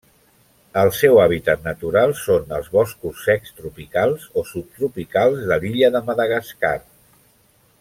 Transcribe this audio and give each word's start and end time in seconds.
El 0.83 0.87
seu 0.99 1.19
hàbitat 1.25 1.67
natural 1.67 2.13
són 2.21 2.55
els 2.57 2.71
boscos 2.77 3.21
secs 3.27 3.53
tropicals 3.59 4.25
o 4.43 4.45
subtropicals 4.53 5.45
de 5.53 5.59
l'illa 5.61 5.93
de 5.99 6.03
Madagascar. 6.11 6.75